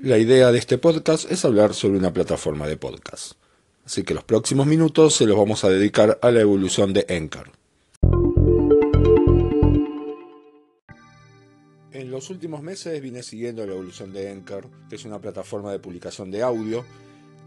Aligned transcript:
La 0.00 0.16
idea 0.16 0.52
de 0.52 0.60
este 0.60 0.78
podcast 0.78 1.28
es 1.28 1.44
hablar 1.44 1.74
sobre 1.74 1.98
una 1.98 2.12
plataforma 2.12 2.68
de 2.68 2.76
podcast. 2.76 3.32
Así 3.84 4.04
que 4.04 4.14
los 4.14 4.22
próximos 4.22 4.64
minutos 4.64 5.16
se 5.16 5.26
los 5.26 5.36
vamos 5.36 5.64
a 5.64 5.70
dedicar 5.70 6.20
a 6.22 6.30
la 6.30 6.40
evolución 6.40 6.92
de 6.92 7.04
Anchor. 7.08 7.50
En 11.90 12.12
los 12.12 12.30
últimos 12.30 12.62
meses 12.62 13.02
vine 13.02 13.24
siguiendo 13.24 13.66
la 13.66 13.72
evolución 13.72 14.12
de 14.12 14.30
Anchor, 14.30 14.68
que 14.88 14.94
es 14.94 15.04
una 15.04 15.20
plataforma 15.20 15.72
de 15.72 15.80
publicación 15.80 16.30
de 16.30 16.44
audio 16.44 16.84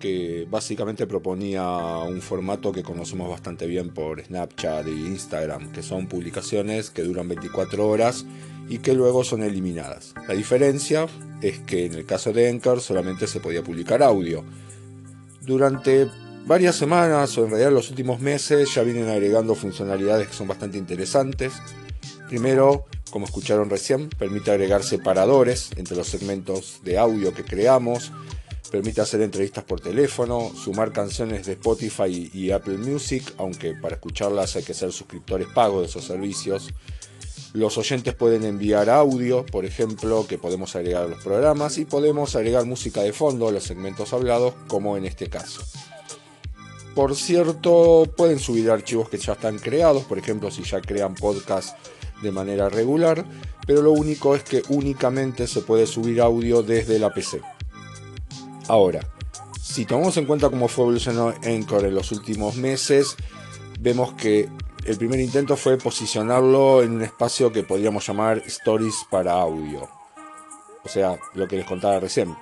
que 0.01 0.45
básicamente 0.49 1.07
proponía 1.07 1.63
un 1.99 2.21
formato 2.21 2.73
que 2.73 2.83
conocemos 2.83 3.29
bastante 3.29 3.65
bien 3.65 3.93
por 3.93 4.21
Snapchat 4.21 4.87
e 4.87 4.91
Instagram, 4.91 5.71
que 5.71 5.83
son 5.83 6.07
publicaciones 6.07 6.89
que 6.89 7.03
duran 7.03 7.29
24 7.29 7.87
horas 7.87 8.25
y 8.71 8.79
que 8.79 8.93
luego 8.93 9.25
son 9.25 9.43
eliminadas. 9.43 10.13
La 10.29 10.33
diferencia 10.33 11.05
es 11.41 11.59
que 11.59 11.87
en 11.87 11.93
el 11.93 12.05
caso 12.05 12.31
de 12.31 12.47
Anchor 12.47 12.79
solamente 12.79 13.27
se 13.27 13.41
podía 13.41 13.61
publicar 13.61 14.01
audio. 14.01 14.45
Durante 15.41 16.07
varias 16.45 16.77
semanas 16.77 17.37
o 17.37 17.43
en 17.43 17.49
realidad 17.49 17.73
los 17.73 17.89
últimos 17.89 18.21
meses 18.21 18.73
ya 18.73 18.83
vienen 18.83 19.09
agregando 19.09 19.55
funcionalidades 19.55 20.29
que 20.29 20.33
son 20.33 20.47
bastante 20.47 20.77
interesantes. 20.77 21.51
Primero, 22.29 22.85
como 23.09 23.25
escucharon 23.25 23.69
recién, 23.69 24.07
permite 24.07 24.51
agregar 24.51 24.83
separadores 24.83 25.71
entre 25.75 25.97
los 25.97 26.07
segmentos 26.07 26.79
de 26.85 26.97
audio 26.97 27.33
que 27.33 27.43
creamos 27.43 28.13
permite 28.71 29.01
hacer 29.01 29.21
entrevistas 29.21 29.65
por 29.65 29.81
teléfono, 29.81 30.51
sumar 30.55 30.93
canciones 30.93 31.45
de 31.45 31.53
Spotify 31.53 32.31
y 32.33 32.51
Apple 32.51 32.77
Music, 32.77 33.33
aunque 33.37 33.73
para 33.75 33.95
escucharlas 33.95 34.55
hay 34.55 34.63
que 34.63 34.73
ser 34.73 34.93
suscriptores 34.93 35.47
pagos 35.49 35.81
de 35.81 35.87
esos 35.87 36.05
servicios. 36.05 36.73
Los 37.53 37.77
oyentes 37.77 38.13
pueden 38.13 38.45
enviar 38.45 38.89
audio, 38.89 39.45
por 39.45 39.65
ejemplo, 39.65 40.25
que 40.25 40.37
podemos 40.37 40.75
agregar 40.77 41.03
a 41.03 41.07
los 41.07 41.21
programas 41.21 41.77
y 41.77 41.85
podemos 41.85 42.35
agregar 42.37 42.65
música 42.65 43.01
de 43.01 43.11
fondo 43.11 43.49
a 43.49 43.51
los 43.51 43.63
segmentos 43.63 44.13
hablados, 44.13 44.53
como 44.67 44.95
en 44.95 45.05
este 45.05 45.27
caso. 45.27 45.61
Por 46.95 47.15
cierto, 47.15 48.09
pueden 48.15 48.39
subir 48.39 48.71
archivos 48.71 49.09
que 49.09 49.17
ya 49.17 49.33
están 49.33 49.59
creados, 49.59 50.03
por 50.03 50.17
ejemplo, 50.17 50.49
si 50.49 50.63
ya 50.63 50.79
crean 50.79 51.15
podcast 51.15 51.77
de 52.21 52.31
manera 52.31 52.69
regular, 52.69 53.25
pero 53.67 53.81
lo 53.81 53.91
único 53.91 54.35
es 54.35 54.43
que 54.43 54.61
únicamente 54.69 55.45
se 55.47 55.61
puede 55.61 55.87
subir 55.87 56.21
audio 56.21 56.63
desde 56.63 56.99
la 56.99 57.13
PC. 57.13 57.41
Ahora, 58.69 59.01
si 59.61 59.85
tomamos 59.85 60.15
en 60.17 60.25
cuenta 60.25 60.49
cómo 60.49 60.67
fue 60.69 60.85
evolucionando 60.85 61.33
Anchor 61.43 61.85
en 61.85 61.95
los 61.95 62.11
últimos 62.11 62.55
meses, 62.55 63.15
vemos 63.79 64.13
que 64.13 64.49
el 64.85 64.97
primer 64.97 65.19
intento 65.19 65.55
fue 65.55 65.77
posicionarlo 65.77 66.81
en 66.81 66.93
un 66.93 67.01
espacio 67.03 67.51
que 67.51 67.63
podríamos 67.63 68.05
llamar 68.05 68.41
Stories 68.45 69.05
para 69.09 69.33
audio. 69.33 69.87
O 70.83 70.89
sea, 70.89 71.19
lo 71.35 71.47
que 71.47 71.57
les 71.57 71.65
contaba 71.65 71.99
recién, 71.99 72.35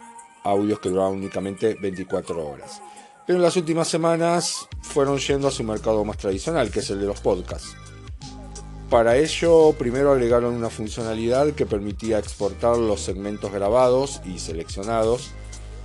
audios 0.44 0.80
que 0.80 0.90
duraban 0.90 1.14
únicamente 1.14 1.76
24 1.76 2.48
horas. 2.48 2.82
Pero 3.28 3.38
en 3.38 3.44
las 3.44 3.58
últimas 3.58 3.88
semanas 3.88 4.67
fueron 4.82 5.17
yendo 5.20 5.50
a 5.50 5.52
su 5.52 5.64
mercado 5.64 6.04
más 6.06 6.17
tradicional, 6.17 6.72
que 6.72 6.80
es 6.80 6.90
el 6.90 7.00
de 7.00 7.08
los 7.08 7.20
podcasts. 7.20 7.76
Para 8.90 9.17
ello, 9.17 9.73
primero 9.78 10.12
agregaron 10.12 10.56
una 10.56 10.70
funcionalidad 10.70 11.52
que 11.54 11.66
permitía 11.66 12.17
exportar 12.17 12.78
los 12.78 13.02
segmentos 13.02 13.52
grabados 13.52 14.22
y 14.26 14.40
seleccionados 14.40 15.30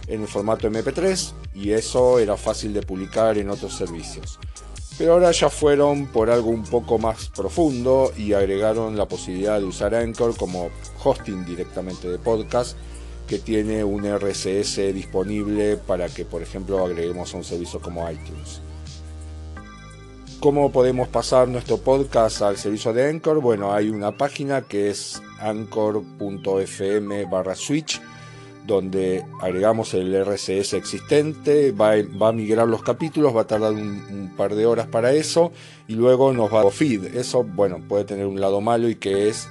en 0.07 0.23
el 0.23 0.29
formato 0.29 0.71
MP3 0.71 1.33
y 1.55 1.73
eso 1.73 2.19
era 2.19 2.37
fácil 2.37 2.73
de 2.73 2.83
publicar 2.83 3.37
en 3.37 3.51
otros 3.51 3.75
servicios. 3.75 4.39
Pero 4.97 5.14
ahora 5.14 5.33
ya 5.33 5.50
fueron 5.50 6.06
por 6.06 6.31
algo 6.31 6.50
un 6.50 6.62
poco 6.62 6.98
más 6.98 7.28
profundo 7.28 8.12
y 8.17 8.33
agregaron 8.33 8.97
la 8.97 9.06
posibilidad 9.06 9.59
de 9.59 9.64
usar 9.64 9.95
Anchor 9.95 10.36
como 10.36 10.70
hosting 11.03 11.45
directamente 11.45 12.09
de 12.09 12.19
podcast 12.19 12.77
que 13.27 13.39
tiene 13.39 13.83
un 13.83 14.05
RSS 14.05 14.77
disponible 14.95 15.77
para 15.78 16.09
que 16.09 16.25
por 16.25 16.42
ejemplo 16.42 16.84
agreguemos 16.84 17.34
a 17.34 17.39
un 17.39 17.45
servicio 17.45 17.81
como 17.81 18.09
iTunes. 18.09 18.61
¿Cómo 20.39 20.70
podemos 20.70 21.08
pasar 21.08 21.48
nuestro 21.48 21.79
podcast 21.79 22.42
al 22.42 22.58
servicio 22.58 22.92
de 22.92 23.08
Anchor? 23.08 23.40
Bueno, 23.40 23.73
hay 23.73 23.89
una 23.89 24.13
página 24.13 24.63
que 24.63 24.90
es 24.90 25.23
anchor.fm 25.40 27.24
barra 27.24 27.55
switch 27.55 28.01
donde 28.67 29.25
agregamos 29.41 29.92
el 29.95 30.14
RCS 30.14 30.73
existente, 30.75 31.73
va, 31.73 31.92
a 32.29 32.33
migrar 32.33 32.67
los 32.67 32.83
capítulos, 32.83 33.36
va 33.36 33.42
a 33.42 33.47
tardar 33.47 33.73
un, 33.73 34.33
par 34.36 34.55
de 34.55 34.67
horas 34.67 34.86
para 34.86 35.13
eso 35.13 35.52
y 35.86 35.95
luego 35.95 36.33
nos 36.33 36.52
va 36.52 36.63
a 36.63 36.70
feed. 36.70 37.14
Eso, 37.14 37.45
bueno, 37.45 37.79
puede 37.86 38.05
tener 38.05 38.27
un 38.27 38.41
lado 38.41 38.61
malo 38.61 38.89
y 38.89 38.97
que 38.97 39.29
es 39.29 39.48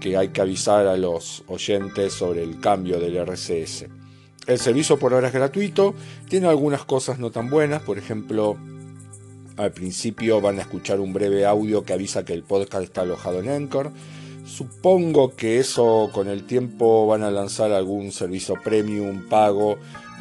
que 0.00 0.16
hay 0.16 0.28
que 0.28 0.40
avisar 0.40 0.86
a 0.86 0.96
los 0.96 1.44
oyentes 1.46 2.12
sobre 2.12 2.42
el 2.42 2.60
cambio 2.60 3.00
del 3.00 3.16
RCS. 3.16 3.86
El 4.46 4.58
servicio 4.58 4.98
por 4.98 5.14
ahora 5.14 5.28
es 5.28 5.34
gratuito, 5.34 5.94
tiene 6.28 6.48
algunas 6.48 6.84
cosas 6.84 7.18
no 7.18 7.30
tan 7.30 7.48
buenas, 7.48 7.82
por 7.82 7.96
ejemplo, 7.96 8.58
al 9.56 9.72
principio 9.72 10.40
van 10.40 10.58
a 10.58 10.62
escuchar 10.62 11.00
un 11.00 11.12
breve 11.12 11.46
audio 11.46 11.84
que 11.84 11.92
avisa 11.92 12.24
que 12.24 12.32
el 12.32 12.42
podcast 12.42 12.84
está 12.84 13.02
alojado 13.02 13.40
en 13.40 13.48
Anchor 13.48 13.92
Supongo 14.54 15.34
que 15.34 15.60
eso 15.60 16.10
con 16.12 16.28
el 16.28 16.44
tiempo 16.44 17.06
van 17.06 17.22
a 17.22 17.30
lanzar 17.30 17.72
algún 17.72 18.12
servicio 18.12 18.54
premium 18.62 19.26
pago 19.26 19.78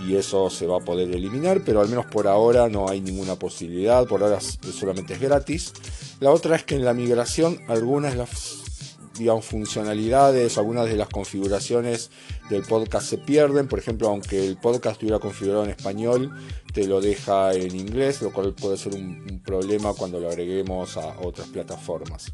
y 0.07 0.15
eso 0.15 0.49
se 0.49 0.65
va 0.65 0.77
a 0.77 0.79
poder 0.79 1.11
eliminar, 1.11 1.63
pero 1.65 1.81
al 1.81 1.89
menos 1.89 2.05
por 2.05 2.29
ahora 2.29 2.69
no 2.69 2.87
hay 2.87 3.01
ninguna 3.01 3.35
posibilidad, 3.35 4.07
por 4.07 4.23
ahora 4.23 4.39
solamente 4.39 5.15
es 5.15 5.19
gratis. 5.19 5.73
La 6.21 6.31
otra 6.31 6.55
es 6.55 6.63
que 6.63 6.75
en 6.75 6.85
la 6.85 6.93
migración 6.93 7.59
algunas 7.67 8.13
de 8.13 8.19
las 8.19 9.09
digamos, 9.19 9.43
funcionalidades, 9.43 10.57
algunas 10.57 10.87
de 10.87 10.95
las 10.95 11.09
configuraciones 11.09 12.09
del 12.49 12.61
podcast 12.61 13.09
se 13.09 13.17
pierden, 13.17 13.67
por 13.67 13.79
ejemplo, 13.79 14.07
aunque 14.07 14.47
el 14.47 14.55
podcast 14.55 14.93
estuviera 14.93 15.19
configurado 15.19 15.65
en 15.65 15.71
español, 15.71 16.31
te 16.73 16.87
lo 16.87 17.01
deja 17.01 17.53
en 17.53 17.75
inglés, 17.75 18.21
lo 18.21 18.31
cual 18.31 18.53
puede 18.53 18.77
ser 18.77 18.93
un 18.93 19.41
problema 19.45 19.93
cuando 19.93 20.21
lo 20.21 20.29
agreguemos 20.29 20.95
a 20.95 21.19
otras 21.19 21.49
plataformas. 21.49 22.31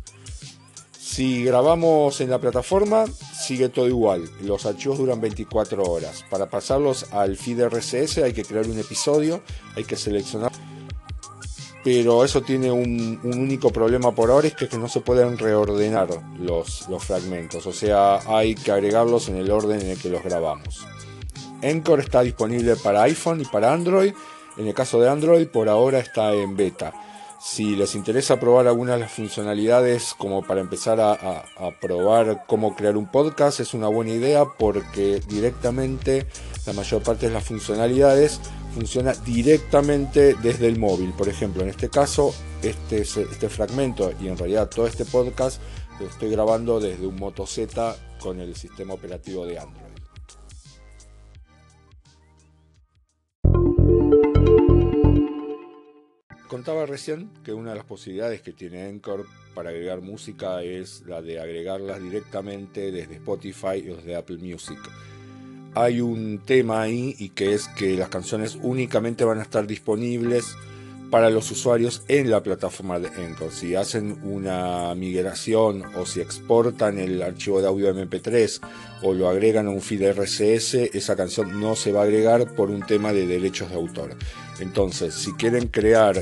Si 1.18 1.44
grabamos 1.44 2.22
en 2.22 2.30
la 2.30 2.38
plataforma, 2.38 3.06
sigue 3.08 3.70
todo 3.70 3.88
igual. 3.88 4.30
Los 4.44 4.68
archivos 4.68 5.00
duran 5.00 5.20
24 5.20 5.82
horas. 5.82 6.24
Para 6.30 6.48
pasarlos 6.48 7.12
al 7.12 7.38
feed 7.38 7.70
RSS 7.70 8.20
hay 8.20 8.34
que 8.34 8.44
crear 8.44 8.68
un 8.68 8.78
episodio, 8.78 9.42
hay 9.76 9.84
que 9.84 9.96
seleccionar. 9.96 10.52
Pero 11.84 12.24
eso 12.24 12.44
tiene 12.44 12.72
un, 12.72 13.20
único 13.24 13.72
problema 13.72 14.14
por 14.14 14.30
ahora, 14.30 14.48
es 14.48 14.54
que, 14.54 14.78
no 14.78 14.88
se 14.88 15.02
pueden 15.02 15.40
reordenar 15.40 16.10
los, 16.40 16.88
los 16.88 17.04
fragmentos. 17.04 17.66
O 17.66 17.74
sea, 17.74 18.20
hay 18.28 18.54
que 18.54 18.72
agregarlos 18.72 19.28
en 19.28 19.38
el 19.38 19.50
orden 19.50 19.82
en 19.82 19.90
el 19.90 19.98
que 20.00 20.10
los 20.10 20.22
grabamos. 20.24 20.86
Encore 21.64 22.04
está 22.04 22.22
disponible 22.22 22.76
para 22.76 23.02
iPhone 23.02 23.42
y 23.42 23.46
para 23.46 23.74
Android. 23.74 24.14
En 24.56 24.68
el 24.68 24.74
caso 24.76 25.02
de 25.02 25.10
Android, 25.10 25.48
por 25.48 25.68
ahora 25.68 25.98
está 25.98 26.32
en 26.36 26.56
beta. 26.56 26.94
Si 27.40 27.76
les 27.76 27.94
interesa 27.94 28.40
probar 28.40 28.68
algunas 28.68 28.96
de 28.96 29.02
las 29.02 29.12
funcionalidades 29.12 30.16
como 30.18 30.42
para 30.42 30.60
empezar 30.60 31.00
a, 31.00 31.44
probar 31.80 32.46
cómo 32.48 32.76
crear 32.76 32.98
un 32.98 33.12
podcast, 33.12 33.60
es 33.60 33.76
una 33.76 33.88
buena 33.88 34.12
idea 34.12 34.46
porque 34.58 35.22
directamente 35.28 36.26
la 36.66 36.74
mayor 36.74 37.04
parte 37.04 37.28
de 37.28 37.34
las 37.34 37.46
funcionalidades 37.46 38.40
funciona 38.74 39.14
directamente 39.14 40.34
desde 40.42 40.68
el 40.68 40.80
móvil. 40.80 41.14
Por 41.14 41.30
ejemplo, 41.30 41.62
en 41.62 41.70
este 41.70 41.90
caso, 41.90 42.34
este, 42.64 43.02
este 43.02 43.50
fragmento 43.50 44.12
y 44.20 44.28
en 44.28 44.38
realidad 44.38 44.68
todo 44.70 44.88
este 44.88 45.06
podcast 45.06 45.62
lo 46.00 46.08
estoy 46.08 46.32
grabando 46.32 46.80
desde 46.80 47.06
un 47.06 47.18
Moto 47.18 47.46
Z 47.46 47.96
con 48.20 48.40
el 48.40 48.56
sistema 48.56 48.96
operativo 48.96 49.46
de 49.46 49.60
Android. 49.60 49.87
Contaba 56.48 56.86
recién 56.86 57.30
que 57.44 57.54
una 57.54 57.72
de 57.72 57.78
las 57.78 57.86
posibilidades 57.86 58.42
que 58.42 58.54
tiene 58.54 58.84
Anchor 58.84 59.26
para 59.54 59.70
agregar 59.70 60.02
música 60.02 60.64
es 60.64 61.04
la 61.06 61.22
de 61.22 61.42
agregarlas 61.42 62.02
directamente 62.02 62.92
desde 62.92 63.16
Spotify 63.16 63.90
o 63.90 63.98
desde 63.98 64.16
Apple 64.16 64.38
Music. 64.38 64.80
Hay 65.76 66.00
un 66.00 66.40
tema 66.46 66.82
ahí 66.82 67.16
y 67.20 67.30
que 67.30 67.54
es 67.54 67.68
que 67.68 67.98
las 67.98 68.08
canciones 68.08 68.58
únicamente 68.62 69.26
van 69.26 69.40
a 69.40 69.44
estar 69.44 69.68
disponibles 69.68 70.56
para 71.10 71.30
los 71.30 71.50
usuarios 71.52 72.04
en 72.08 72.30
la 72.30 72.44
plataforma 72.44 73.00
de 73.00 73.10
Anchor. 73.10 73.52
Si 73.52 73.76
hacen 73.76 74.20
una 74.24 74.94
migración 74.96 75.84
o 75.96 76.06
si 76.06 76.22
exportan 76.22 77.00
el 77.00 77.22
archivo 77.22 77.62
de 77.62 77.68
audio 77.68 77.94
MP3 77.94 78.60
o 79.04 79.14
lo 79.14 79.30
agregan 79.30 79.68
a 79.68 79.72
un 79.72 79.82
feed 79.82 80.12
RSS, 80.12 80.74
esa 80.94 81.16
canción 81.16 81.60
no 81.60 81.76
se 81.76 81.92
va 81.92 82.02
a 82.02 82.04
agregar 82.04 82.56
por 82.56 82.70
un 82.70 82.86
tema 82.86 83.14
de 83.14 83.28
derechos 83.28 83.70
de 83.70 83.76
autor. 83.76 84.16
Entonces, 84.60 85.14
si 85.14 85.34
quieren 85.34 85.68
crear 85.68 86.22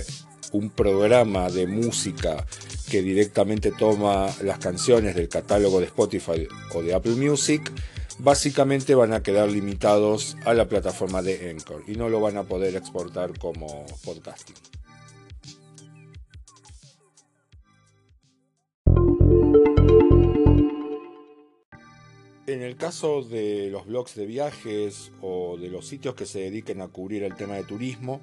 un 0.51 0.69
programa 0.69 1.49
de 1.49 1.67
música 1.67 2.45
que 2.89 3.01
directamente 3.01 3.71
toma 3.71 4.27
las 4.43 4.59
canciones 4.59 5.15
del 5.15 5.27
catálogo 5.27 5.79
de 5.79 5.87
Spotify 5.87 6.47
o 6.73 6.81
de 6.81 6.93
Apple 6.93 7.15
Music, 7.15 7.71
básicamente 8.19 8.95
van 8.95 9.13
a 9.13 9.21
quedar 9.21 9.49
limitados 9.49 10.37
a 10.45 10.53
la 10.53 10.67
plataforma 10.67 11.21
de 11.21 11.49
Anchor 11.49 11.83
y 11.87 11.95
no 11.95 12.09
lo 12.09 12.21
van 12.21 12.37
a 12.37 12.43
poder 12.43 12.75
exportar 12.75 13.37
como 13.37 13.85
podcasting. 14.03 14.55
En 22.47 22.61
el 22.61 22.75
caso 22.75 23.23
de 23.23 23.69
los 23.71 23.87
blogs 23.87 24.15
de 24.15 24.27
viajes 24.27 25.11
o 25.21 25.57
de 25.57 25.67
los 25.67 25.87
sitios 25.87 26.13
que 26.13 26.27
se 26.27 26.39
dediquen 26.39 26.81
a 26.81 26.87
cubrir 26.87 27.23
el 27.23 27.35
tema 27.35 27.55
de 27.55 27.63
turismo, 27.63 28.21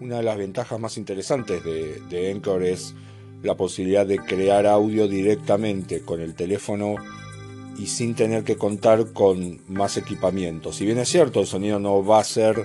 una 0.00 0.18
de 0.18 0.22
las 0.22 0.38
ventajas 0.38 0.78
más 0.78 0.96
interesantes 0.96 1.64
de, 1.64 2.00
de 2.08 2.30
Anchor 2.30 2.62
es 2.62 2.94
la 3.42 3.56
posibilidad 3.56 4.06
de 4.06 4.18
crear 4.18 4.66
audio 4.66 5.08
directamente 5.08 6.02
con 6.02 6.20
el 6.20 6.34
teléfono 6.34 6.96
y 7.78 7.86
sin 7.86 8.14
tener 8.14 8.44
que 8.44 8.56
contar 8.56 9.12
con 9.12 9.60
más 9.68 9.96
equipamiento. 9.96 10.72
Si 10.72 10.84
bien 10.84 10.98
es 10.98 11.08
cierto, 11.08 11.40
el 11.40 11.46
sonido 11.46 11.78
no 11.78 12.04
va 12.04 12.20
a 12.20 12.24
ser 12.24 12.64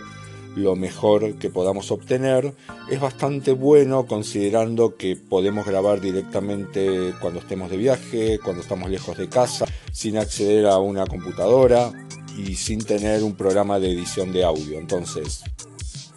lo 0.56 0.76
mejor 0.76 1.36
que 1.36 1.50
podamos 1.50 1.92
obtener, 1.92 2.54
es 2.90 3.00
bastante 3.00 3.52
bueno 3.52 4.06
considerando 4.08 4.96
que 4.96 5.16
podemos 5.16 5.66
grabar 5.66 6.02
directamente 6.02 7.14
cuando 7.22 7.40
estemos 7.40 7.70
de 7.70 7.78
viaje, 7.78 8.40
cuando 8.44 8.62
estamos 8.62 8.90
lejos 8.90 9.18
de 9.18 9.30
casa, 9.30 9.66
sin 9.92 10.18
acceder 10.18 10.66
a 10.66 10.78
una 10.80 11.06
computadora 11.06 11.92
y 12.38 12.56
sin 12.56 12.84
tener 12.84 13.24
un 13.24 13.36
programa 13.36 13.80
de 13.80 13.92
edición 13.92 14.32
de 14.32 14.44
audio. 14.44 14.80
Entonces, 14.80 15.44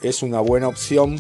es 0.03 0.23
una 0.23 0.41
buena 0.41 0.69
opción 0.69 1.17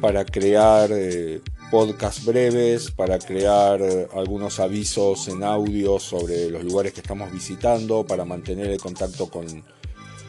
para 0.00 0.24
crear 0.24 0.90
eh, 0.92 1.40
podcasts 1.72 2.26
breves, 2.26 2.90
para 2.90 3.18
crear 3.18 3.80
eh, 3.80 4.06
algunos 4.14 4.60
avisos 4.60 5.26
en 5.28 5.42
audio 5.42 5.98
sobre 5.98 6.50
los 6.50 6.62
lugares 6.64 6.92
que 6.92 7.00
estamos 7.00 7.32
visitando, 7.32 8.04
para 8.04 8.26
mantener 8.26 8.66
el 8.66 8.78
contacto 8.78 9.30
con 9.30 9.46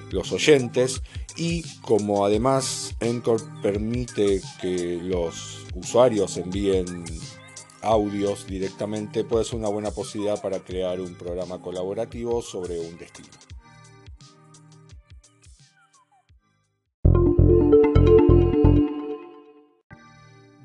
los 0.10 0.31
oyentes 0.31 1.01
y 1.36 1.63
como 1.81 2.25
además 2.25 2.95
Anchor 3.01 3.42
permite 3.62 4.42
que 4.62 5.01
los 5.04 5.66
usuarios 5.75 6.38
envíen 6.38 7.04
audios 7.81 8.48
directamente, 8.48 9.25
puede 9.25 9.44
ser 9.44 9.60
una 9.60 9.68
buena 9.68 9.92
posibilidad 9.92 10.42
para 10.42 10.60
crear 10.60 11.01
un 11.01 11.13
programa 11.16 11.62
colaborativo 11.62 12.42
sobre 12.42 12.80
un 12.80 12.98
destino. 12.98 13.52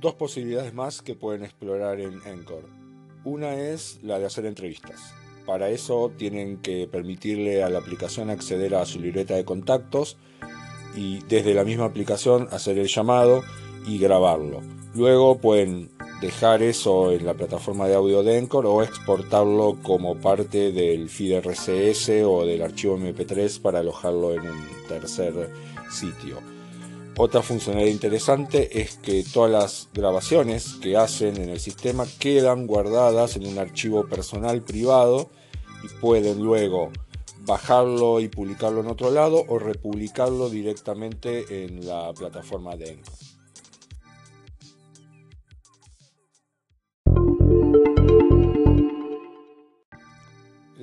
Dos 0.01 0.15
posibilidades 0.15 0.73
más 0.75 1.03
que 1.03 1.17
pueden 1.17 1.43
explorar 1.43 1.99
en 1.99 2.21
Anchor. 2.25 2.63
Una 3.25 3.55
es 3.55 3.99
la 4.05 4.21
de 4.21 4.27
hacer 4.27 4.47
entrevistas. 4.47 5.13
Para 5.45 5.71
eso 5.71 6.13
tienen 6.17 6.59
que 6.59 6.87
permitirle 6.87 7.65
a 7.65 7.69
la 7.69 7.81
aplicación 7.81 8.31
acceder 8.31 8.77
a 8.77 8.87
su 8.87 9.01
libreta 9.01 9.35
de 9.35 9.45
contactos 9.45 10.17
y 10.95 11.19
desde 11.29 11.53
la 11.53 11.65
misma 11.65 11.87
aplicación 11.87 12.47
hacer 12.53 12.79
el 12.79 12.87
llamado 12.87 13.43
y 13.89 13.99
grabarlo. 13.99 14.61
Luego 14.95 15.39
pueden 15.39 15.91
dejar 16.21 16.63
eso 16.63 17.11
en 17.11 17.27
la 17.27 17.35
plataforma 17.35 17.89
de 17.89 17.97
audio 17.97 18.23
de 18.23 18.39
Anchor 18.39 18.67
o 18.67 18.85
exportarlo 18.85 19.79
como 19.83 20.17
parte 20.21 20.71
del 20.71 21.09
feed 21.09 21.41
RCS 21.41 22.23
o 22.25 22.47
del 22.47 22.63
archivo 22.63 22.97
MP3 22.97 23.61
para 23.61 23.81
alojarlo 23.81 24.33
en 24.33 24.49
un 24.49 24.65
tercer 24.87 25.51
sitio. 25.91 26.58
Otra 27.21 27.43
funcionalidad 27.43 27.91
interesante 27.91 28.81
es 28.81 28.97
que 28.99 29.25
todas 29.25 29.51
las 29.51 29.89
grabaciones 29.93 30.75
que 30.81 30.97
hacen 30.97 31.37
en 31.37 31.49
el 31.49 31.59
sistema 31.59 32.07
quedan 32.21 32.69
guardadas 32.69 33.35
en 33.35 33.45
un 33.45 33.59
archivo 33.59 34.07
personal 34.07 34.63
privado 34.63 35.29
y 35.83 35.89
pueden 36.01 36.41
luego 36.41 36.93
bajarlo 37.41 38.21
y 38.21 38.29
publicarlo 38.29 38.83
en 38.83 38.87
otro 38.87 39.11
lado 39.11 39.45
o 39.49 39.59
republicarlo 39.59 40.49
directamente 40.49 41.65
en 41.65 41.85
la 41.85 42.13
plataforma 42.13 42.77
de. 42.77 43.01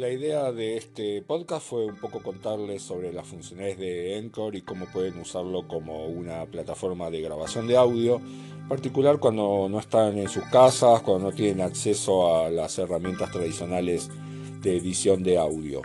La 0.06 0.12
idea 0.12 0.52
de 0.52 0.78
este 0.78 1.24
podcast 1.24 1.68
fue 1.68 1.88
un 1.88 1.96
poco 1.96 2.22
contarles 2.22 2.84
sobre 2.84 3.12
las 3.12 3.26
funciones 3.26 3.80
de 3.80 4.20
Encore 4.20 4.56
y 4.56 4.62
cómo 4.62 4.86
pueden 4.86 5.18
usarlo 5.18 5.68
como 5.68 6.06
una 6.06 6.46
plataforma 6.46 7.10
de 7.10 7.22
grabación 7.22 7.66
de 7.66 7.76
audio, 7.76 8.18
en 8.18 8.68
particular 8.70 9.18
cuando 9.18 9.68
no 9.68 9.80
están 9.80 10.16
en 10.20 10.30
sus 10.30 10.44
casas, 10.44 11.02
cuando 11.02 11.32
no 11.32 11.36
tienen 11.36 11.62
acceso 11.62 12.38
a 12.38 12.52
las 12.52 12.78
herramientas 12.78 13.32
tradicionales 13.32 14.12
de 14.62 14.78
edición 14.78 15.24
de 15.24 15.40
audio. 15.40 15.82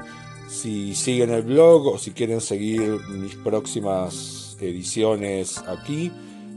Si 0.49 0.95
siguen 0.95 1.31
el 1.31 1.41
blog 1.41 1.87
o 1.87 1.97
si 1.97 2.11
quieren 2.11 2.43
seguir 2.43 3.01
mis 3.09 3.37
próximas 3.37 4.55
ediciones 4.61 5.57
aquí, 5.67 6.13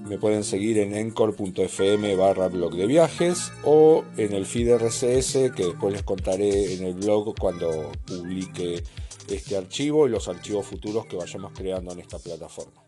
me 0.05 0.17
pueden 0.17 0.43
seguir 0.43 0.79
en 0.79 0.93
encore.fm 0.93 2.15
barra 2.15 2.47
blog 2.47 2.75
de 2.75 2.85
viajes 2.85 3.51
o 3.63 4.03
en 4.17 4.33
el 4.33 4.45
feed 4.45 4.77
RCS 4.77 5.51
que 5.55 5.65
después 5.65 5.93
les 5.93 6.03
contaré 6.03 6.75
en 6.75 6.83
el 6.83 6.93
blog 6.93 7.35
cuando 7.39 7.91
publique 8.05 8.83
este 9.29 9.57
archivo 9.57 10.07
y 10.07 10.09
los 10.09 10.27
archivos 10.27 10.65
futuros 10.65 11.05
que 11.05 11.15
vayamos 11.15 11.53
creando 11.53 11.93
en 11.93 11.99
esta 11.99 12.19
plataforma. 12.19 12.82